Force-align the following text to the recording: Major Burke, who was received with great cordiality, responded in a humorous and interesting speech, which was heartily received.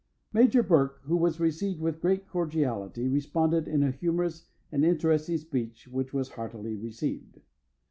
Major 0.33 0.63
Burke, 0.63 0.99
who 1.03 1.15
was 1.15 1.39
received 1.39 1.79
with 1.79 2.01
great 2.01 2.27
cordiality, 2.27 3.07
responded 3.07 3.67
in 3.67 3.83
a 3.83 3.91
humorous 3.91 4.47
and 4.71 4.83
interesting 4.83 5.37
speech, 5.37 5.87
which 5.87 6.11
was 6.11 6.29
heartily 6.29 6.75
received. 6.75 7.39